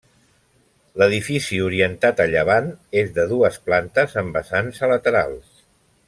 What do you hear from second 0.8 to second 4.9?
L'edifici orientat a llevant és de dues plantes amb vessants